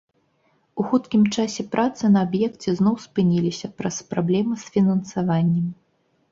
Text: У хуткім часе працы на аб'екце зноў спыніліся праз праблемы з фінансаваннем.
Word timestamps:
У 0.83 0.85
хуткім 0.93 1.23
часе 1.39 1.65
працы 1.75 2.03
на 2.15 2.19
аб'екце 2.29 2.69
зноў 2.81 2.95
спыніліся 3.05 3.71
праз 3.83 4.03
праблемы 4.17 4.53
з 4.65 4.77
фінансаваннем. 4.77 5.73